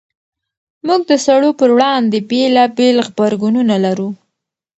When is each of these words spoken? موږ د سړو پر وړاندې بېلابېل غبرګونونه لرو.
موږ 0.87 1.01
د 1.09 1.13
سړو 1.25 1.49
پر 1.59 1.69
وړاندې 1.75 2.17
بېلابېل 2.29 2.97
غبرګونونه 3.07 3.75
لرو. 3.85 4.09